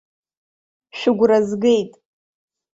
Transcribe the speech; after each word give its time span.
Шәыгәра 0.97 1.39
згеит! 1.47 1.91